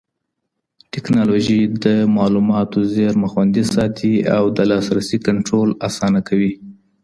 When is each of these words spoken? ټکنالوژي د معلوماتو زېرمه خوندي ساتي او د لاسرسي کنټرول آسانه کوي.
ټکنالوژي 0.93 1.61
د 1.83 1.85
معلوماتو 2.15 2.79
زېرمه 2.95 3.27
خوندي 3.31 3.63
ساتي 3.73 4.13
او 4.35 4.43
د 4.55 4.57
لاسرسي 4.71 5.17
کنټرول 5.27 5.69
آسانه 5.87 6.19
کوي. 6.27 6.53